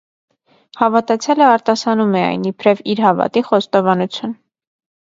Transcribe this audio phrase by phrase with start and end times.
[0.79, 4.37] Հավատացյալը արտասանում է այն՝ իբրև իր հավատի խոստովանություն։